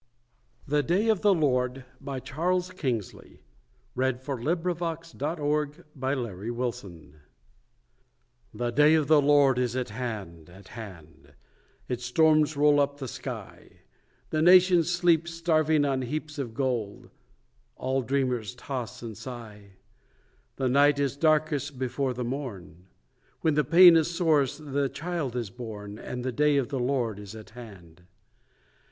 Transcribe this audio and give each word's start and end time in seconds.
is 0.00 0.72
set, 0.76 0.86
the 0.88 0.94
doom 0.94 1.16
begun! 1.40 1.84
Who 2.04 2.20
shall 2.24 2.60
stay 2.60 2.92
it? 2.92 3.14
On 3.16 4.14
Torridge, 4.22 5.84
May 5.96 6.14
1849. 6.14 7.20
THE 8.54 8.70
DAY 8.70 8.94
OF 8.94 8.94
THE 8.94 8.94
LORD 8.94 8.94
The 8.94 8.94
Day 8.94 8.94
of 8.94 9.08
the 9.08 9.20
Lord 9.20 9.58
is 9.58 9.74
at 9.74 9.88
hand, 9.88 10.48
at 10.48 10.68
hand: 10.68 11.32
Its 11.88 12.04
storms 12.04 12.56
roll 12.56 12.78
up 12.78 12.98
the 12.98 13.08
sky: 13.08 13.80
The 14.30 14.40
nations 14.40 14.88
sleep 14.88 15.26
starving 15.26 15.84
on 15.84 16.02
heaps 16.02 16.38
of 16.38 16.54
gold; 16.54 17.10
All 17.74 18.02
dreamers 18.02 18.54
toss 18.54 19.02
and 19.02 19.16
sigh; 19.18 19.72
The 20.54 20.68
night 20.68 21.00
is 21.00 21.16
darkest 21.16 21.76
before 21.76 22.14
the 22.14 22.22
morn; 22.22 22.86
When 23.40 23.54
the 23.54 23.64
pain 23.64 23.96
is 23.96 24.08
sorest 24.08 24.64
the 24.72 24.88
child 24.88 25.34
is 25.34 25.50
born, 25.50 25.98
And 25.98 26.22
the 26.24 26.30
Day 26.30 26.56
of 26.56 26.68
the 26.68 26.78
Lord 26.78 27.18
at 27.34 27.50
hand. 27.50 28.02